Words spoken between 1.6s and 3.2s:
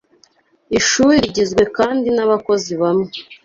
kandi n'abakozi bamwe